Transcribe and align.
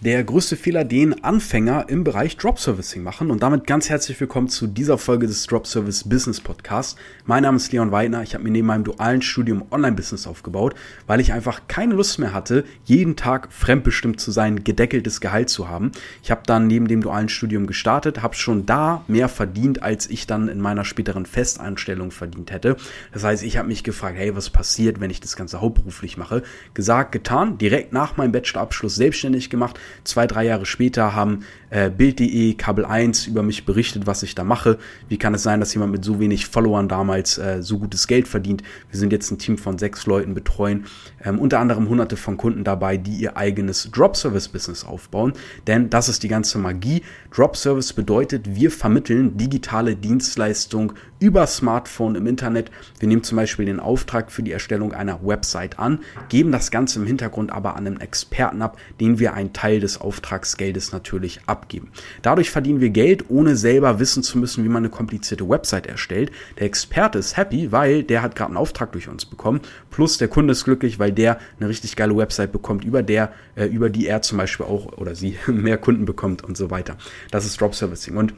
der 0.00 0.24
größte 0.24 0.56
Fehler, 0.56 0.84
den 0.84 1.24
Anfänger 1.24 1.90
im 1.90 2.04
Bereich 2.04 2.38
Drop 2.38 2.58
Servicing 2.58 3.02
machen. 3.02 3.30
Und 3.30 3.42
damit 3.42 3.66
ganz 3.66 3.90
herzlich 3.90 4.18
willkommen 4.18 4.48
zu 4.48 4.66
dieser 4.66 4.96
Folge 4.96 5.26
des 5.26 5.46
Drop 5.46 5.66
Service 5.66 6.08
Business 6.08 6.40
Podcast. 6.40 6.96
Mein 7.26 7.42
Name 7.42 7.58
ist 7.58 7.70
Leon 7.70 7.92
Weidner. 7.92 8.22
Ich 8.22 8.32
habe 8.32 8.42
mir 8.42 8.50
neben 8.50 8.66
meinem 8.66 8.84
dualen 8.84 9.20
Studium 9.20 9.62
Online-Business 9.70 10.26
aufgebaut, 10.26 10.74
weil 11.06 11.20
ich 11.20 11.34
einfach 11.34 11.62
keine 11.68 11.94
Lust 11.94 12.18
mehr 12.18 12.32
hatte, 12.32 12.64
jeden 12.86 13.14
Tag 13.14 13.52
fremdbestimmt 13.52 14.18
zu 14.18 14.30
sein, 14.30 14.64
gedeckeltes 14.64 15.20
Gehalt 15.20 15.50
zu 15.50 15.68
haben. 15.68 15.92
Ich 16.22 16.30
habe 16.30 16.40
dann 16.46 16.66
neben 16.66 16.88
dem 16.88 17.02
dualen 17.02 17.28
Studium 17.28 17.66
gestartet, 17.66 18.22
habe 18.22 18.34
schon 18.34 18.64
da 18.64 19.04
mehr 19.06 19.28
verdient, 19.28 19.82
als 19.82 20.08
ich 20.08 20.26
dann 20.26 20.48
in 20.48 20.62
meiner 20.62 20.86
späteren 20.86 21.26
Festanstellung 21.26 22.10
verdient 22.10 22.52
hätte. 22.52 22.78
Das 23.12 23.22
heißt, 23.22 23.42
ich 23.42 23.58
habe 23.58 23.68
mich 23.68 23.84
gefragt, 23.84 24.16
hey, 24.16 24.34
was 24.34 24.48
passiert, 24.48 24.98
wenn 24.98 25.10
ich 25.10 25.20
das 25.20 25.36
Ganze 25.36 25.60
hauptberuflich 25.60 26.16
mache? 26.16 26.42
Gesagt, 26.72 27.12
getan, 27.12 27.58
direkt 27.58 27.92
nach 27.92 28.16
meinem 28.16 28.32
Bachelorabschluss 28.32 28.94
selbstständig 28.94 29.50
gemacht 29.50 29.78
Zwei, 30.04 30.26
drei 30.26 30.44
Jahre 30.44 30.66
später 30.66 31.14
haben 31.14 31.44
äh, 31.70 31.90
Bild.de, 31.90 32.54
Kabel 32.54 32.84
1 32.84 33.26
über 33.26 33.42
mich 33.42 33.64
berichtet, 33.64 34.06
was 34.06 34.22
ich 34.22 34.34
da 34.34 34.44
mache. 34.44 34.78
Wie 35.08 35.18
kann 35.18 35.34
es 35.34 35.42
sein, 35.42 35.60
dass 35.60 35.74
jemand 35.74 35.92
mit 35.92 36.04
so 36.04 36.20
wenig 36.20 36.46
Followern 36.46 36.88
damals 36.88 37.38
äh, 37.38 37.62
so 37.62 37.78
gutes 37.78 38.06
Geld 38.06 38.28
verdient? 38.28 38.62
Wir 38.90 38.98
sind 38.98 39.12
jetzt 39.12 39.30
ein 39.30 39.38
Team 39.38 39.58
von 39.58 39.78
sechs 39.78 40.06
Leuten, 40.06 40.34
betreuen 40.34 40.86
ähm, 41.24 41.38
unter 41.38 41.60
anderem 41.60 41.88
hunderte 41.88 42.16
von 42.16 42.36
Kunden 42.36 42.64
dabei, 42.64 42.96
die 42.96 43.16
ihr 43.16 43.36
eigenes 43.36 43.90
Drop-Service-Business 43.92 44.84
aufbauen. 44.84 45.32
Denn 45.66 45.90
das 45.90 46.08
ist 46.08 46.22
die 46.22 46.28
ganze 46.28 46.58
Magie. 46.58 47.02
Drop-Service 47.34 47.92
bedeutet, 47.92 48.54
wir 48.54 48.70
vermitteln 48.70 49.36
digitale 49.36 49.96
Dienstleistung 49.96 50.92
über 51.20 51.46
Smartphone 51.46 52.14
im 52.14 52.26
Internet. 52.26 52.70
Wir 52.98 53.08
nehmen 53.08 53.22
zum 53.22 53.36
Beispiel 53.36 53.66
den 53.66 53.78
Auftrag 53.78 54.32
für 54.32 54.42
die 54.42 54.52
Erstellung 54.52 54.92
einer 54.92 55.20
Website 55.24 55.78
an, 55.78 56.00
geben 56.28 56.50
das 56.50 56.70
Ganze 56.70 56.98
im 56.98 57.06
Hintergrund 57.06 57.52
aber 57.52 57.76
an 57.76 57.86
einen 57.86 58.00
Experten 58.00 58.62
ab, 58.62 58.78
den 59.00 59.18
wir 59.18 59.34
einen 59.34 59.52
Teil 59.52 59.79
des 59.80 60.00
Auftragsgeldes 60.00 60.92
natürlich 60.92 61.40
abgeben. 61.46 61.90
Dadurch 62.22 62.50
verdienen 62.50 62.80
wir 62.80 62.90
Geld, 62.90 63.28
ohne 63.28 63.56
selber 63.56 63.98
wissen 63.98 64.22
zu 64.22 64.38
müssen, 64.38 64.64
wie 64.64 64.68
man 64.68 64.84
eine 64.84 64.90
komplizierte 64.90 65.48
Website 65.48 65.86
erstellt. 65.86 66.30
Der 66.58 66.66
Experte 66.66 67.18
ist 67.18 67.36
happy, 67.36 67.72
weil 67.72 68.02
der 68.02 68.22
hat 68.22 68.36
gerade 68.36 68.50
einen 68.50 68.56
Auftrag 68.56 68.92
durch 68.92 69.08
uns 69.08 69.24
bekommen. 69.26 69.60
Plus 69.90 70.18
der 70.18 70.28
Kunde 70.28 70.52
ist 70.52 70.64
glücklich, 70.64 70.98
weil 70.98 71.12
der 71.12 71.38
eine 71.58 71.68
richtig 71.68 71.96
geile 71.96 72.16
Website 72.16 72.52
bekommt, 72.52 72.84
über 72.84 73.02
der, 73.02 73.32
äh, 73.56 73.66
über 73.66 73.90
die 73.90 74.06
er 74.06 74.22
zum 74.22 74.38
Beispiel 74.38 74.66
auch 74.66 74.98
oder 74.98 75.14
sie 75.14 75.36
mehr 75.46 75.78
Kunden 75.78 76.04
bekommt 76.04 76.44
und 76.44 76.56
so 76.56 76.70
weiter. 76.70 76.96
Das 77.30 77.44
ist 77.44 77.60
Drop 77.60 77.74
Servicing. 77.74 78.16
Und 78.16 78.34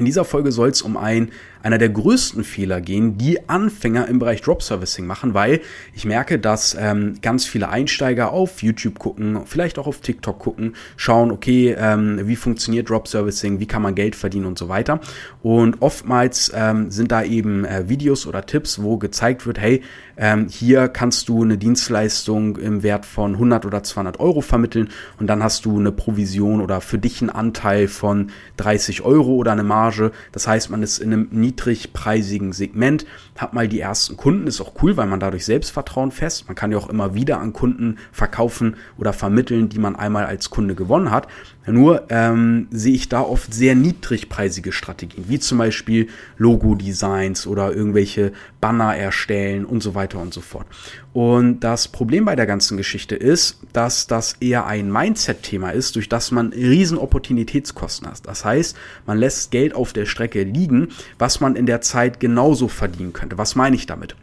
in 0.00 0.06
dieser 0.06 0.24
Folge 0.24 0.50
soll 0.50 0.70
es 0.70 0.82
um 0.82 0.96
ein 0.96 1.30
einer 1.62 1.78
der 1.78 1.90
größten 1.90 2.44
Fehler 2.44 2.80
gehen, 2.80 3.18
die 3.18 3.48
Anfänger 3.48 4.08
im 4.08 4.18
Bereich 4.18 4.42
Drop 4.42 4.62
Servicing 4.62 5.06
machen, 5.06 5.34
weil 5.34 5.60
ich 5.94 6.04
merke, 6.04 6.38
dass 6.38 6.76
ähm, 6.78 7.14
ganz 7.20 7.44
viele 7.46 7.68
Einsteiger 7.68 8.32
auf 8.32 8.62
YouTube 8.62 8.98
gucken, 8.98 9.40
vielleicht 9.44 9.78
auch 9.78 9.86
auf 9.86 10.00
TikTok 10.00 10.38
gucken, 10.38 10.74
schauen, 10.96 11.30
okay, 11.30 11.74
ähm, 11.78 12.20
wie 12.24 12.36
funktioniert 12.36 12.88
Drop 12.88 13.08
Servicing, 13.08 13.60
wie 13.60 13.66
kann 13.66 13.82
man 13.82 13.94
Geld 13.94 14.16
verdienen 14.16 14.46
und 14.46 14.58
so 14.58 14.68
weiter. 14.68 15.00
Und 15.42 15.82
oftmals 15.82 16.50
ähm, 16.54 16.90
sind 16.90 17.12
da 17.12 17.22
eben 17.22 17.64
äh, 17.64 17.88
Videos 17.88 18.26
oder 18.26 18.46
Tipps, 18.46 18.82
wo 18.82 18.96
gezeigt 18.96 19.46
wird, 19.46 19.58
hey, 19.58 19.82
ähm, 20.16 20.48
hier 20.48 20.88
kannst 20.88 21.28
du 21.28 21.42
eine 21.42 21.58
Dienstleistung 21.58 22.56
im 22.56 22.82
Wert 22.82 23.06
von 23.06 23.34
100 23.34 23.64
oder 23.66 23.82
200 23.82 24.20
Euro 24.20 24.40
vermitteln 24.40 24.88
und 25.18 25.26
dann 25.26 25.42
hast 25.42 25.64
du 25.64 25.78
eine 25.78 25.92
Provision 25.92 26.60
oder 26.60 26.80
für 26.80 26.98
dich 26.98 27.20
einen 27.20 27.30
Anteil 27.30 27.88
von 27.88 28.30
30 28.56 29.02
Euro 29.02 29.34
oder 29.34 29.52
eine 29.52 29.62
Marge. 29.62 29.89
Das 30.32 30.46
heißt, 30.46 30.70
man 30.70 30.82
ist 30.82 30.98
in 30.98 31.12
einem 31.12 31.28
niedrigpreisigen 31.30 32.52
Segment, 32.52 33.06
hat 33.36 33.54
mal 33.54 33.68
die 33.68 33.80
ersten 33.80 34.16
Kunden, 34.16 34.46
ist 34.46 34.60
auch 34.60 34.74
cool, 34.82 34.96
weil 34.96 35.06
man 35.06 35.20
dadurch 35.20 35.44
Selbstvertrauen 35.44 36.10
fest. 36.10 36.44
Man 36.46 36.54
kann 36.54 36.72
ja 36.72 36.78
auch 36.78 36.88
immer 36.88 37.14
wieder 37.14 37.40
an 37.40 37.52
Kunden 37.52 37.98
verkaufen 38.12 38.76
oder 38.98 39.12
vermitteln, 39.12 39.68
die 39.68 39.78
man 39.78 39.96
einmal 39.96 40.26
als 40.26 40.50
Kunde 40.50 40.74
gewonnen 40.74 41.10
hat. 41.10 41.28
Nur 41.66 42.06
ähm, 42.10 42.68
sehe 42.70 42.94
ich 42.94 43.08
da 43.08 43.20
oft 43.20 43.52
sehr 43.54 43.74
niedrigpreisige 43.74 44.72
Strategien, 44.72 45.24
wie 45.28 45.38
zum 45.38 45.58
Beispiel 45.58 46.08
Logo-Designs 46.38 47.46
oder 47.46 47.72
irgendwelche 47.72 48.32
Banner 48.60 48.96
erstellen 48.96 49.64
und 49.64 49.82
so 49.82 49.94
weiter 49.94 50.18
und 50.18 50.34
so 50.34 50.40
fort. 50.40 50.66
Und 51.12 51.60
das 51.60 51.88
Problem 51.88 52.24
bei 52.24 52.36
der 52.36 52.46
ganzen 52.46 52.76
Geschichte 52.76 53.16
ist, 53.16 53.58
dass 53.72 54.06
das 54.06 54.34
eher 54.40 54.66
ein 54.66 54.92
Mindset-Thema 54.92 55.70
ist, 55.70 55.96
durch 55.96 56.08
das 56.08 56.30
man 56.30 56.52
riesen 56.52 56.98
Opportunitätskosten 56.98 58.06
hat. 58.06 58.26
Das 58.26 58.44
heißt, 58.44 58.76
man 59.06 59.18
lässt 59.18 59.50
Geld 59.50 59.74
auf 59.74 59.92
der 59.92 60.06
Strecke 60.06 60.44
liegen, 60.44 60.88
was 61.18 61.40
man 61.40 61.56
in 61.56 61.66
der 61.66 61.80
Zeit 61.80 62.20
genauso 62.20 62.68
verdienen 62.68 63.12
könnte. 63.12 63.38
Was 63.38 63.56
meine 63.56 63.74
ich 63.74 63.86
damit? 63.86 64.14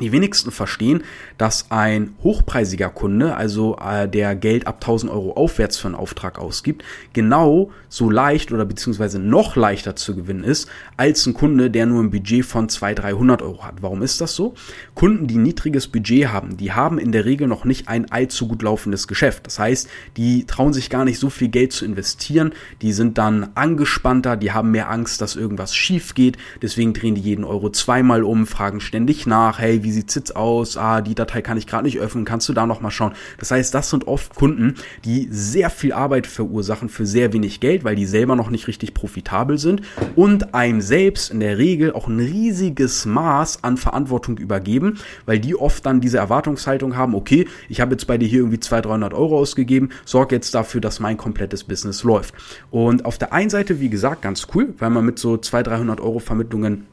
Die 0.00 0.10
wenigsten 0.10 0.50
verstehen, 0.50 1.02
dass 1.36 1.66
ein 1.70 2.14
hochpreisiger 2.22 2.88
Kunde, 2.88 3.36
also 3.36 3.76
äh, 3.76 4.08
der 4.08 4.34
Geld 4.34 4.66
ab 4.66 4.76
1000 4.76 5.12
Euro 5.12 5.32
aufwärts 5.32 5.76
für 5.76 5.88
einen 5.88 5.94
Auftrag 5.94 6.38
ausgibt, 6.38 6.82
genau 7.12 7.70
so 7.90 8.08
leicht 8.08 8.52
oder 8.52 8.64
beziehungsweise 8.64 9.18
noch 9.18 9.54
leichter 9.54 9.94
zu 9.94 10.16
gewinnen 10.16 10.44
ist, 10.44 10.68
als 10.96 11.26
ein 11.26 11.34
Kunde, 11.34 11.70
der 11.70 11.84
nur 11.84 12.02
ein 12.02 12.10
Budget 12.10 12.46
von 12.46 12.70
200, 12.70 13.02
300 13.02 13.42
Euro 13.42 13.64
hat. 13.64 13.82
Warum 13.82 14.02
ist 14.02 14.20
das 14.20 14.34
so? 14.34 14.54
Kunden, 14.94 15.26
die 15.26 15.36
niedriges 15.36 15.88
Budget 15.88 16.28
haben, 16.28 16.56
die 16.56 16.72
haben 16.72 16.98
in 16.98 17.12
der 17.12 17.24
Regel 17.24 17.46
noch 17.46 17.64
nicht 17.64 17.88
ein 17.88 18.10
allzu 18.10 18.48
gut 18.48 18.62
laufendes 18.62 19.08
Geschäft. 19.08 19.46
Das 19.46 19.58
heißt, 19.58 19.88
die 20.16 20.46
trauen 20.46 20.72
sich 20.72 20.88
gar 20.90 21.04
nicht 21.04 21.18
so 21.18 21.30
viel 21.30 21.48
Geld 21.48 21.72
zu 21.72 21.84
investieren, 21.84 22.52
die 22.80 22.92
sind 22.92 23.18
dann 23.18 23.50
angespannter, 23.54 24.36
die 24.36 24.52
haben 24.52 24.70
mehr 24.70 24.90
Angst, 24.90 25.20
dass 25.20 25.36
irgendwas 25.36 25.74
schief 25.74 26.14
geht, 26.14 26.38
deswegen 26.60 26.94
drehen 26.94 27.14
die 27.14 27.20
jeden 27.20 27.44
Euro 27.44 27.70
zweimal 27.70 28.22
um, 28.22 28.46
fragen 28.46 28.80
ständig 28.80 29.26
nach, 29.26 29.58
hey, 29.58 29.81
wie 29.82 29.92
sieht's 29.92 30.14
jetzt 30.14 30.36
aus? 30.36 30.76
Ah, 30.76 31.00
die 31.00 31.14
Datei 31.14 31.42
kann 31.42 31.56
ich 31.56 31.66
gerade 31.66 31.84
nicht 31.84 31.98
öffnen, 31.98 32.24
kannst 32.24 32.48
du 32.48 32.52
da 32.52 32.66
noch 32.66 32.80
mal 32.80 32.90
schauen? 32.90 33.12
Das 33.38 33.50
heißt, 33.50 33.74
das 33.74 33.90
sind 33.90 34.06
oft 34.06 34.34
Kunden, 34.34 34.74
die 35.04 35.28
sehr 35.30 35.70
viel 35.70 35.92
Arbeit 35.92 36.26
verursachen 36.26 36.88
für 36.88 37.06
sehr 37.06 37.32
wenig 37.32 37.60
Geld, 37.60 37.84
weil 37.84 37.96
die 37.96 38.06
selber 38.06 38.36
noch 38.36 38.50
nicht 38.50 38.68
richtig 38.68 38.94
profitabel 38.94 39.58
sind 39.58 39.82
und 40.16 40.54
einem 40.54 40.80
selbst 40.80 41.30
in 41.30 41.40
der 41.40 41.58
Regel 41.58 41.92
auch 41.92 42.08
ein 42.08 42.18
riesiges 42.18 43.06
Maß 43.06 43.64
an 43.64 43.76
Verantwortung 43.76 44.38
übergeben, 44.38 44.98
weil 45.26 45.38
die 45.38 45.56
oft 45.56 45.84
dann 45.86 46.00
diese 46.00 46.18
Erwartungshaltung 46.18 46.96
haben, 46.96 47.14
okay, 47.14 47.46
ich 47.68 47.80
habe 47.80 47.92
jetzt 47.92 48.06
bei 48.06 48.18
dir 48.18 48.28
hier 48.28 48.40
irgendwie 48.40 48.60
200, 48.60 48.86
300 48.86 49.14
Euro 49.14 49.38
ausgegeben, 49.38 49.90
sorg 50.04 50.32
jetzt 50.32 50.54
dafür, 50.54 50.80
dass 50.80 51.00
mein 51.00 51.16
komplettes 51.16 51.64
Business 51.64 52.02
läuft. 52.02 52.34
Und 52.70 53.04
auf 53.04 53.18
der 53.18 53.32
einen 53.32 53.50
Seite, 53.50 53.80
wie 53.80 53.90
gesagt, 53.90 54.22
ganz 54.22 54.46
cool, 54.54 54.74
weil 54.78 54.90
man 54.90 55.04
mit 55.04 55.18
so 55.18 55.36
200, 55.36 55.72
300 55.72 56.00
Euro 56.00 56.18
Vermittlungen 56.18 56.86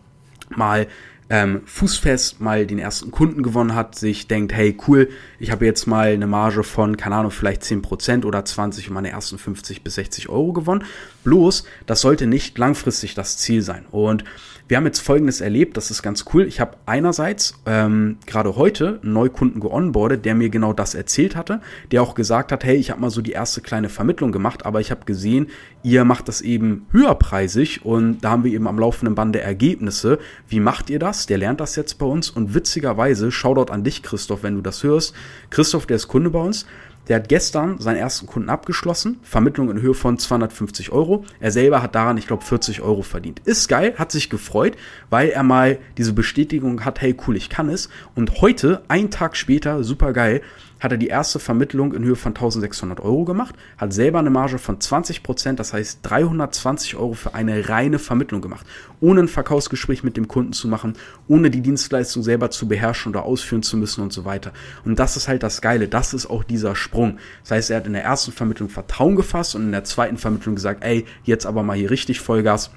mal 0.56 0.88
ähm, 1.30 1.62
fußfest 1.66 2.42
mal 2.42 2.66
den 2.66 2.80
ersten 2.80 3.12
Kunden 3.12 3.44
gewonnen 3.44 3.76
hat, 3.76 3.96
sich 3.96 4.28
denkt, 4.28 4.54
hey 4.54 4.76
cool, 4.88 5.10
ich 5.40 5.52
habe 5.52 5.66
jetzt 5.66 5.86
mal 5.86 6.08
eine 6.08 6.28
Marge 6.28 6.64
von, 6.64 6.98
keine 6.98 7.16
Ahnung, 7.16 7.32
vielleicht 7.32 7.62
10% 7.62 8.26
oder 8.26 8.44
20 8.44 8.88
und 8.88 8.96
meine 8.96 9.12
ersten 9.12 9.38
50 9.38 9.84
bis 9.84 9.96
60 9.96 10.30
Euro 10.30 10.54
gewonnen. 10.54 10.84
Bloß, 11.24 11.64
das 11.86 12.02
sollte 12.02 12.28
nicht 12.28 12.58
langfristig 12.58 13.16
das 13.16 13.38
Ziel 13.38 13.62
sein. 13.62 13.86
Und 13.92 14.24
wir 14.70 14.78
haben 14.78 14.86
jetzt 14.86 15.00
Folgendes 15.00 15.42
erlebt, 15.42 15.78
das 15.78 15.90
ist 15.90 16.04
ganz 16.04 16.26
cool. 16.32 16.46
Ich 16.46 16.60
habe 16.60 16.78
einerseits 16.86 17.56
ähm, 17.66 18.18
gerade 18.28 18.56
heute 18.56 19.00
einen 19.02 19.14
Neukunden 19.14 19.62
geonboardet, 19.62 20.26
der 20.26 20.36
mir 20.36 20.50
genau 20.50 20.74
das 20.74 20.94
erzählt 20.94 21.36
hatte, 21.36 21.60
der 21.90 22.04
auch 22.04 22.14
gesagt 22.14 22.52
hat, 22.52 22.64
hey, 22.64 22.76
ich 22.76 22.92
habe 22.92 23.02
mal 23.02 23.10
so 23.10 23.24
die 23.24 23.32
erste 23.32 23.62
kleine 23.62 23.90
Vermittlung 23.90 24.32
gemacht, 24.32 24.68
aber 24.68 24.80
ich 24.80 24.92
habe 24.92 25.06
gesehen, 25.06 25.48
ihr 25.82 26.06
macht 26.06 26.28
das 26.28 26.42
eben 26.42 26.86
höherpreisig 26.92 27.84
und 27.84 28.22
da 28.22 28.30
haben 28.30 28.44
wir 28.44 28.54
eben 28.54 28.68
am 28.68 28.78
laufenden 28.78 29.16
Bande 29.16 29.42
Ergebnisse. 29.42 30.20
Wie 30.48 30.60
macht 30.60 30.92
ihr 30.92 31.00
das? 31.00 31.26
Der 31.26 31.40
lernt 31.40 31.62
das 31.62 31.76
jetzt 31.76 31.98
bei 31.98 32.06
uns 32.06 32.30
und 32.30 32.54
witzigerweise, 32.54 33.32
Shoutout 33.32 33.74
an 33.74 33.84
dich, 33.84 34.04
Christoph, 34.04 34.44
wenn 34.44 34.54
du 34.54 34.62
das 34.62 34.84
hörst. 34.84 35.16
Christoph, 35.50 35.88
der 35.88 35.96
ist 35.96 36.08
Kunde 36.08 36.30
bei 36.30 36.42
uns, 36.42 36.68
der 37.10 37.18
hat 37.18 37.28
gestern 37.28 37.80
seinen 37.80 37.98
ersten 37.98 38.28
Kunden 38.28 38.50
abgeschlossen, 38.50 39.20
Vermittlung 39.24 39.72
in 39.72 39.82
Höhe 39.82 39.96
von 39.96 40.20
250 40.20 40.92
Euro. 40.92 41.26
Er 41.40 41.52
selber 41.52 41.82
hat 41.82 41.96
daran, 41.96 42.18
ich 42.18 42.28
glaube, 42.28 42.46
40 42.46 42.82
Euro 42.82 43.02
verdient. 43.02 43.40
Ist 43.46 43.68
geil, 43.68 43.96
hat 43.98 44.12
sich 44.12 44.30
gefreut, 44.30 44.78
weil 45.10 45.30
er 45.30 45.44
mal 45.44 45.80
diese 45.98 46.14
Bestätigung 46.14 46.86
hat, 46.86 47.02
hey 47.02 47.18
cool, 47.28 47.36
ich 47.36 47.50
kann 47.50 47.68
es. 47.68 47.90
Und 48.16 48.42
heute, 48.42 48.84
ein 48.88 49.10
Tag 49.10 49.36
später, 49.36 49.84
super 49.84 50.14
geil, 50.14 50.42
hat 50.80 50.92
er 50.92 50.98
die 50.98 51.08
erste 51.08 51.40
Vermittlung 51.40 51.94
in 51.94 52.04
Höhe 52.04 52.16
von 52.16 52.32
1600 52.32 53.00
Euro 53.00 53.26
gemacht, 53.26 53.56
hat 53.78 53.94
selber 53.94 54.20
eine 54.20 54.30
Marge 54.30 54.58
von 54.58 54.80
20 54.80 55.24
Prozent, 55.24 55.60
das 55.60 55.74
heißt 55.74 56.00
320 56.04 56.96
Euro 56.96 57.14
für 57.14 57.34
eine 57.34 57.70
reine 57.70 58.00
Vermittlung 58.00 58.42
gemacht, 58.42 58.66
ohne 59.02 59.22
ein 59.22 59.28
Verkaufsgespräch 59.28 60.04
mit 60.04 60.18
dem 60.18 60.28
Kunden 60.28 60.54
zu 60.54 60.68
machen, 60.68 60.94
ohne 61.28 61.50
die 61.50 61.62
Dienstleistung 61.62 62.24
selber 62.24 62.52
zu 62.52 62.68
beherrschen 62.68 63.12
oder 63.12 63.24
ausführen 63.24 63.64
zu 63.64 63.78
müssen 63.78 64.02
und 64.02 64.14
so 64.14 64.26
weiter. 64.26 64.54
Und 64.86 65.00
das 65.00 65.18
ist 65.18 65.28
halt 65.28 65.44
das 65.44 65.62
Geile, 65.62 65.88
das 65.88 66.14
ist 66.14 66.28
auch 66.28 66.44
dieser 66.44 66.76
Sprung. 66.76 67.18
Das 67.44 67.52
heißt, 67.52 67.72
er 67.72 67.78
hat 67.78 67.88
in 67.88 67.94
der 67.94 68.04
ersten 68.04 68.32
Vermittlung 68.32 68.70
Vertrauen 68.70 69.16
gefasst 69.16 69.56
und 69.56 69.64
in 69.64 69.72
der 69.72 69.84
zweiten 69.84 70.18
Vermittlung 70.18 70.56
gesagt, 70.56 70.84
ey, 70.84 71.06
jetzt 71.24 71.46
aber 71.46 71.64
mal 71.64 71.78
hier 71.78 71.92
richtig 71.92 72.22
Vollgas. 72.22 72.72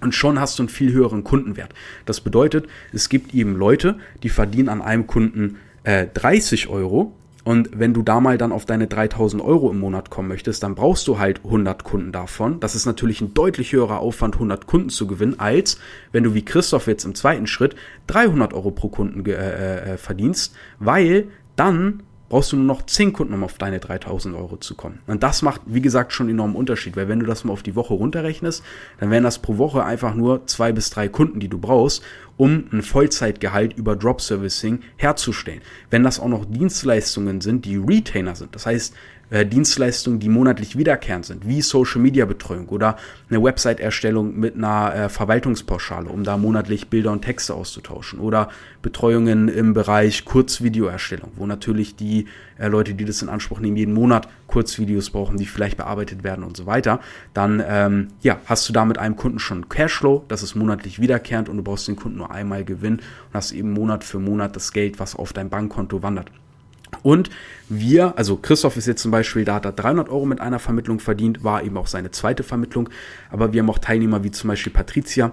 Und 0.00 0.14
schon 0.14 0.38
hast 0.38 0.58
du 0.58 0.62
einen 0.62 0.68
viel 0.68 0.92
höheren 0.92 1.24
Kundenwert. 1.24 1.74
Das 2.06 2.20
bedeutet, 2.20 2.68
es 2.92 3.08
gibt 3.08 3.34
eben 3.34 3.56
Leute, 3.56 3.98
die 4.22 4.28
verdienen 4.28 4.68
an 4.68 4.80
einem 4.80 5.08
Kunden 5.08 5.56
äh, 5.82 6.06
30 6.14 6.68
Euro 6.68 7.12
und 7.48 7.70
wenn 7.72 7.94
du 7.94 8.02
da 8.02 8.20
mal 8.20 8.36
dann 8.36 8.52
auf 8.52 8.66
deine 8.66 8.88
3000 8.88 9.42
Euro 9.42 9.70
im 9.70 9.78
Monat 9.78 10.10
kommen 10.10 10.28
möchtest, 10.28 10.62
dann 10.62 10.74
brauchst 10.74 11.08
du 11.08 11.18
halt 11.18 11.46
100 11.46 11.82
Kunden 11.82 12.12
davon. 12.12 12.60
Das 12.60 12.74
ist 12.74 12.84
natürlich 12.84 13.22
ein 13.22 13.32
deutlich 13.32 13.72
höherer 13.72 14.00
Aufwand, 14.00 14.34
100 14.34 14.66
Kunden 14.66 14.90
zu 14.90 15.06
gewinnen, 15.06 15.40
als 15.40 15.78
wenn 16.12 16.24
du 16.24 16.34
wie 16.34 16.44
Christoph 16.44 16.88
jetzt 16.88 17.06
im 17.06 17.14
zweiten 17.14 17.46
Schritt 17.46 17.74
300 18.08 18.52
Euro 18.52 18.70
pro 18.70 18.88
Kunden 18.88 19.24
äh, 19.24 19.94
äh, 19.94 19.96
verdienst, 19.96 20.54
weil 20.78 21.28
dann 21.56 22.02
brauchst 22.28 22.52
du 22.52 22.56
nur 22.56 22.66
noch 22.66 22.84
10 22.84 23.14
Kunden, 23.14 23.32
um 23.32 23.44
auf 23.44 23.56
deine 23.56 23.80
3000 23.80 24.36
Euro 24.36 24.58
zu 24.58 24.74
kommen. 24.74 24.98
Und 25.06 25.22
das 25.22 25.40
macht, 25.40 25.62
wie 25.64 25.80
gesagt, 25.80 26.12
schon 26.12 26.28
enormen 26.28 26.54
Unterschied, 26.54 26.98
weil 26.98 27.08
wenn 27.08 27.20
du 27.20 27.24
das 27.24 27.44
mal 27.44 27.54
auf 27.54 27.62
die 27.62 27.76
Woche 27.76 27.94
runterrechnest, 27.94 28.62
dann 29.00 29.10
wären 29.10 29.24
das 29.24 29.38
pro 29.38 29.56
Woche 29.56 29.84
einfach 29.84 30.14
nur 30.14 30.46
zwei 30.46 30.72
bis 30.72 30.90
drei 30.90 31.08
Kunden, 31.08 31.40
die 31.40 31.48
du 31.48 31.56
brauchst, 31.56 32.02
um 32.38 32.64
ein 32.72 32.80
Vollzeitgehalt 32.80 33.76
über 33.76 33.96
Drop 33.96 34.22
Servicing 34.22 34.80
herzustellen. 34.96 35.60
Wenn 35.90 36.04
das 36.04 36.18
auch 36.18 36.28
noch 36.28 36.46
Dienstleistungen 36.46 37.42
sind, 37.42 37.66
die 37.66 37.76
Retainer 37.76 38.34
sind, 38.34 38.54
das 38.54 38.64
heißt, 38.64 38.94
äh, 39.30 39.44
Dienstleistungen, 39.44 40.20
die 40.20 40.30
monatlich 40.30 40.78
wiederkehrend 40.78 41.26
sind, 41.26 41.46
wie 41.46 41.60
Social 41.60 42.00
Media 42.00 42.24
Betreuung 42.24 42.68
oder 42.68 42.96
eine 43.28 43.42
Website-Erstellung 43.42 44.38
mit 44.38 44.54
einer 44.54 44.94
äh, 44.94 45.08
Verwaltungspauschale, 45.10 46.08
um 46.08 46.24
da 46.24 46.38
monatlich 46.38 46.88
Bilder 46.88 47.12
und 47.12 47.22
Texte 47.22 47.52
auszutauschen 47.52 48.20
oder 48.20 48.48
Betreuungen 48.80 49.48
im 49.48 49.74
Bereich 49.74 50.24
Kurzvideoerstellung, 50.24 51.32
wo 51.36 51.44
natürlich 51.44 51.94
die 51.94 52.26
äh, 52.58 52.68
Leute, 52.68 52.94
die 52.94 53.04
das 53.04 53.20
in 53.20 53.28
Anspruch 53.28 53.60
nehmen, 53.60 53.76
jeden 53.76 53.92
Monat 53.92 54.28
Kurzvideos 54.46 55.10
brauchen, 55.10 55.36
die 55.36 55.44
vielleicht 55.44 55.76
bearbeitet 55.76 56.24
werden 56.24 56.42
und 56.42 56.56
so 56.56 56.64
weiter, 56.64 57.00
dann 57.34 57.62
ähm, 57.66 58.08
ja, 58.22 58.38
hast 58.46 58.66
du 58.68 58.72
da 58.72 58.86
mit 58.86 58.96
einem 58.96 59.16
Kunden 59.16 59.38
schon 59.38 59.68
Cashflow, 59.68 60.24
das 60.28 60.42
ist 60.42 60.54
monatlich 60.54 61.00
wiederkehrend 61.00 61.50
und 61.50 61.58
du 61.58 61.62
brauchst 61.62 61.86
den 61.86 61.96
Kunden 61.96 62.16
nur 62.16 62.27
einmal 62.30 62.64
Gewinn 62.64 62.94
und 62.94 63.34
hast 63.34 63.52
eben 63.52 63.72
Monat 63.72 64.04
für 64.04 64.18
Monat 64.18 64.56
das 64.56 64.72
Geld, 64.72 64.98
was 64.98 65.16
auf 65.16 65.32
dein 65.32 65.50
Bankkonto 65.50 66.02
wandert. 66.02 66.30
Und 67.02 67.30
wir, 67.68 68.16
also 68.16 68.36
Christoph 68.36 68.76
ist 68.76 68.86
jetzt 68.86 69.02
zum 69.02 69.10
Beispiel, 69.10 69.44
da 69.44 69.56
hat 69.56 69.64
er 69.64 69.72
300 69.72 70.08
Euro 70.08 70.26
mit 70.26 70.40
einer 70.40 70.58
Vermittlung 70.58 71.00
verdient, 71.00 71.44
war 71.44 71.62
eben 71.62 71.76
auch 71.76 71.86
seine 71.86 72.10
zweite 72.10 72.42
Vermittlung. 72.42 72.88
Aber 73.30 73.52
wir 73.52 73.60
haben 73.60 73.70
auch 73.70 73.78
Teilnehmer 73.78 74.24
wie 74.24 74.30
zum 74.30 74.48
Beispiel 74.48 74.72
Patricia, 74.72 75.32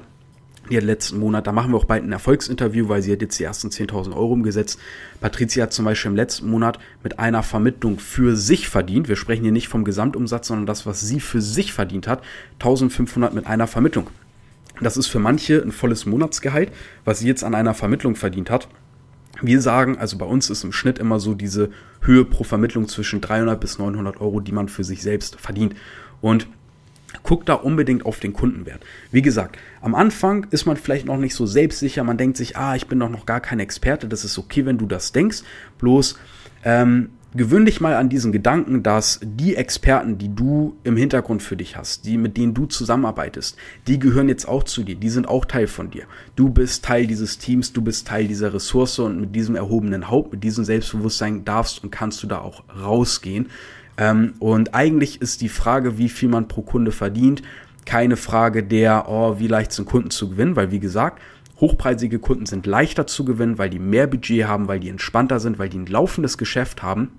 die 0.69 0.77
hat 0.77 0.83
letzten 0.83 1.19
Monat, 1.19 1.45
da 1.45 1.51
machen 1.51 1.71
wir 1.71 1.77
auch 1.77 1.85
bald 1.85 2.03
ein 2.03 2.11
Erfolgsinterview, 2.11 2.89
weil 2.89 3.01
sie 3.01 3.11
hat 3.11 3.21
jetzt 3.21 3.37
die 3.37 3.43
ersten 3.43 3.67
10.000 3.67 4.15
Euro 4.15 4.33
umgesetzt. 4.33 4.79
Patricia 5.21 5.63
hat 5.63 5.73
zum 5.73 5.85
Beispiel 5.85 6.09
im 6.09 6.15
letzten 6.15 6.49
Monat 6.49 6.79
mit 7.03 7.19
einer 7.19 7.43
Vermittlung 7.43 7.99
für 7.99 8.35
sich 8.35 8.67
verdient. 8.67 9.07
Wir 9.07 9.15
sprechen 9.15 9.43
hier 9.43 9.51
nicht 9.51 9.67
vom 9.67 9.83
Gesamtumsatz, 9.83 10.47
sondern 10.47 10.65
das, 10.65 10.85
was 10.87 11.01
sie 11.01 11.19
für 11.19 11.41
sich 11.41 11.71
verdient 11.71 12.07
hat. 12.07 12.23
1.500 12.59 13.31
mit 13.31 13.45
einer 13.45 13.67
Vermittlung. 13.67 14.07
Das 14.81 14.97
ist 14.97 15.07
für 15.07 15.19
manche 15.19 15.61
ein 15.61 15.71
volles 15.71 16.05
Monatsgehalt, 16.05 16.71
was 17.03 17.19
sie 17.19 17.27
jetzt 17.27 17.43
an 17.43 17.55
einer 17.55 17.73
Vermittlung 17.73 18.15
verdient 18.15 18.49
hat. 18.49 18.67
Wir 19.41 19.61
sagen, 19.61 19.97
also 19.97 20.17
bei 20.17 20.25
uns 20.25 20.49
ist 20.49 20.63
im 20.63 20.71
Schnitt 20.71 20.97
immer 20.97 21.19
so 21.19 21.33
diese 21.33 21.69
Höhe 22.01 22.23
pro 22.23 22.43
Vermittlung 22.43 22.87
zwischen 22.87 23.21
300 23.21 23.59
bis 23.59 23.79
900 23.79 24.21
Euro, 24.21 24.39
die 24.39 24.53
man 24.53 24.69
für 24.69 24.83
sich 24.83 25.01
selbst 25.01 25.39
verdient. 25.39 25.75
Und 26.21 26.47
guck 27.23 27.45
da 27.45 27.53
unbedingt 27.53 28.05
auf 28.05 28.19
den 28.19 28.33
Kundenwert. 28.33 28.83
Wie 29.11 29.21
gesagt, 29.21 29.57
am 29.81 29.95
Anfang 29.95 30.47
ist 30.51 30.65
man 30.65 30.77
vielleicht 30.77 31.05
noch 31.05 31.17
nicht 31.17 31.35
so 31.35 31.45
selbstsicher. 31.45 32.03
Man 32.03 32.17
denkt 32.17 32.37
sich, 32.37 32.57
ah, 32.57 32.75
ich 32.75 32.87
bin 32.87 32.99
doch 32.99 33.09
noch 33.09 33.25
gar 33.25 33.41
kein 33.41 33.59
Experte. 33.59 34.07
Das 34.07 34.23
ist 34.23 34.37
okay, 34.37 34.65
wenn 34.65 34.77
du 34.77 34.85
das 34.85 35.11
denkst. 35.11 35.43
Bloß 35.79 36.17
ähm, 36.63 37.09
gewöhn 37.35 37.65
dich 37.65 37.81
mal 37.81 37.95
an 37.95 38.07
diesen 38.07 38.31
Gedanken, 38.31 38.81
dass 38.81 39.19
die 39.21 39.55
Experten, 39.55 40.17
die 40.17 40.33
du 40.33 40.77
im 40.83 40.95
Hintergrund 40.95 41.43
für 41.43 41.57
dich 41.57 41.75
hast, 41.75 42.05
die 42.05 42.17
mit 42.17 42.37
denen 42.37 42.53
du 42.53 42.65
zusammenarbeitest, 42.65 43.57
die 43.87 43.99
gehören 43.99 44.29
jetzt 44.29 44.47
auch 44.47 44.63
zu 44.63 44.83
dir, 44.83 44.95
die 44.95 45.09
sind 45.09 45.27
auch 45.27 45.43
Teil 45.43 45.67
von 45.67 45.91
dir. 45.91 46.05
Du 46.37 46.49
bist 46.49 46.85
Teil 46.85 47.07
dieses 47.07 47.37
Teams, 47.37 47.73
du 47.73 47.81
bist 47.81 48.07
Teil 48.07 48.27
dieser 48.27 48.53
Ressource 48.53 48.99
und 48.99 49.19
mit 49.19 49.35
diesem 49.35 49.55
erhobenen 49.55 50.09
Haupt, 50.09 50.31
mit 50.31 50.43
diesem 50.43 50.63
Selbstbewusstsein 50.63 51.43
darfst 51.43 51.83
und 51.83 51.91
kannst 51.91 52.23
du 52.23 52.27
da 52.27 52.39
auch 52.39 52.63
rausgehen. 52.81 53.47
Ähm, 53.97 54.35
und 54.39 54.73
eigentlich 54.73 55.21
ist 55.21 55.41
die 55.41 55.49
Frage, 55.49 55.97
wie 55.97 56.09
viel 56.09 56.29
man 56.29 56.47
pro 56.47 56.61
Kunde 56.61 56.91
verdient, 56.91 57.41
keine 57.85 58.15
Frage 58.15 58.63
der, 58.63 59.09
oh, 59.09 59.39
wie 59.39 59.47
leicht 59.47 59.73
sind 59.73 59.85
Kunden 59.85 60.09
zu 60.09 60.29
gewinnen, 60.29 60.55
weil 60.55 60.71
wie 60.71 60.79
gesagt, 60.79 61.21
hochpreisige 61.59 62.19
Kunden 62.19 62.45
sind 62.45 62.65
leichter 62.65 63.07
zu 63.07 63.25
gewinnen, 63.25 63.57
weil 63.57 63.69
die 63.69 63.79
mehr 63.79 64.07
Budget 64.07 64.47
haben, 64.47 64.67
weil 64.67 64.79
die 64.79 64.89
entspannter 64.89 65.39
sind, 65.39 65.59
weil 65.59 65.69
die 65.69 65.79
ein 65.79 65.85
laufendes 65.85 66.37
Geschäft 66.37 66.81
haben 66.81 67.11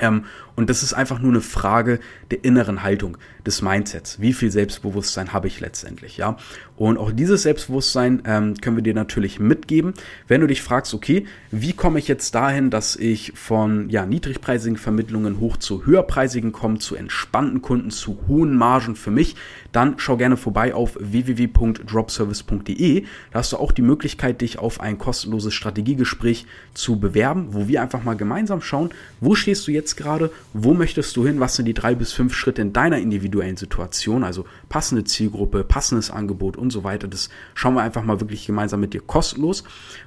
ähm, 0.00 0.24
und 0.54 0.70
das 0.70 0.82
ist 0.82 0.92
einfach 0.92 1.18
nur 1.18 1.32
eine 1.32 1.40
Frage 1.40 1.98
der 2.30 2.44
inneren 2.44 2.82
Haltung, 2.82 3.16
des 3.46 3.62
Mindsets. 3.62 4.20
Wie 4.20 4.32
viel 4.32 4.50
Selbstbewusstsein 4.50 5.32
habe 5.32 5.48
ich 5.48 5.60
letztendlich, 5.60 6.16
ja? 6.16 6.36
Und 6.76 6.98
auch 6.98 7.12
dieses 7.12 7.42
Selbstbewusstsein 7.42 8.22
ähm, 8.24 8.54
können 8.60 8.76
wir 8.76 8.82
dir 8.82 8.94
natürlich 8.94 9.38
mitgeben, 9.38 9.94
wenn 10.26 10.40
du 10.40 10.46
dich 10.46 10.62
fragst, 10.62 10.94
okay, 10.94 11.26
wie 11.50 11.72
komme 11.72 11.98
ich 11.98 12.08
jetzt 12.08 12.34
dahin, 12.34 12.70
dass 12.70 12.96
ich 12.96 13.32
von 13.34 13.88
ja, 13.90 14.06
niedrigpreisigen 14.06 14.76
Vermittlungen 14.76 15.38
hoch 15.38 15.56
zu 15.56 15.86
höherpreisigen 15.86 16.52
komme, 16.52 16.78
zu 16.78 16.96
entspannten 16.96 17.62
Kunden, 17.62 17.90
zu 17.90 18.18
hohen 18.26 18.56
Margen 18.56 18.96
für 18.96 19.10
mich, 19.10 19.36
dann 19.70 19.94
schau 19.98 20.16
gerne 20.16 20.36
vorbei 20.36 20.74
auf 20.74 20.98
www.dropservice.de. 21.00 23.04
Da 23.32 23.38
hast 23.38 23.52
du 23.52 23.56
auch 23.58 23.72
die 23.72 23.82
Möglichkeit, 23.82 24.40
dich 24.40 24.58
auf 24.58 24.80
ein 24.80 24.98
kostenloses 24.98 25.54
Strategiegespräch 25.54 26.46
zu 26.74 26.98
bewerben, 26.98 27.48
wo 27.50 27.68
wir 27.68 27.82
einfach 27.82 28.02
mal 28.02 28.16
gemeinsam 28.16 28.60
schauen, 28.60 28.90
wo 29.20 29.34
stehst 29.34 29.68
du 29.68 29.72
jetzt 29.82 29.96
gerade, 29.96 30.30
wo 30.52 30.74
möchtest 30.74 31.16
du 31.16 31.26
hin, 31.26 31.40
was 31.40 31.56
sind 31.56 31.66
die 31.66 31.74
drei 31.74 31.94
bis 31.94 32.12
fünf 32.12 32.34
Schritte 32.34 32.62
in 32.62 32.72
deiner 32.72 32.98
individuellen 32.98 33.56
Situation, 33.56 34.22
also 34.24 34.44
passende 34.68 35.04
Zielgruppe, 35.04 35.64
passendes 35.64 36.10
Angebot 36.10 36.56
und 36.56 36.70
so 36.70 36.84
weiter. 36.84 37.08
Das 37.08 37.28
schauen 37.54 37.74
wir 37.74 37.82
einfach 37.82 38.04
mal 38.04 38.20
wirklich 38.20 38.46
gemeinsam 38.46 38.80
mit 38.80 38.94
dir 38.94 39.00
kostenlos. 39.00 39.64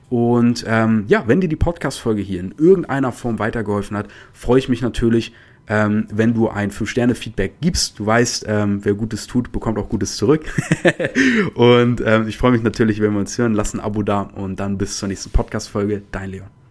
Und 0.10 0.64
ähm, 0.68 1.06
ja, 1.08 1.28
wenn 1.28 1.42
dir 1.42 1.50
die 1.50 1.56
Podcast-Folge 1.56 2.22
hier 2.22 2.40
in 2.40 2.56
irgendeiner 2.58 3.12
Form 3.12 3.38
weitergeholfen 3.40 3.98
hat, 3.98 4.08
freue 4.34 4.60
ich 4.60 4.70
mich 4.70 4.82
natürlich, 4.82 5.34
ähm, 5.68 6.08
wenn 6.12 6.34
du 6.34 6.48
ein 6.48 6.72
5-Sterne-Feedback 6.72 7.56
gibst. 7.60 8.00
Du 8.00 8.06
weißt, 8.06 8.46
ähm, 8.48 8.86
wer 8.86 8.94
Gutes 8.94 9.28
tut, 9.28 9.52
bekommt 9.52 9.78
auch 9.78 9.90
Gutes 9.90 10.16
zurück. 10.16 10.46
und 11.56 12.02
ähm, 12.06 12.28
ich 12.28 12.38
freue 12.38 12.52
mich 12.52 12.64
natürlich, 12.64 13.02
wenn 13.02 13.14
wir 13.14 13.20
uns 13.20 13.38
hören. 13.38 13.54
Lass 13.54 13.74
ein 13.74 13.80
Abo 13.80 14.04
da 14.04 14.22
und 14.22 14.60
dann 14.60 14.78
bis 14.78 14.98
zur 14.98 15.10
nächsten 15.10 15.32
Podcast-Folge. 15.32 16.04
Dein 16.12 16.30
Leon. 16.30 16.65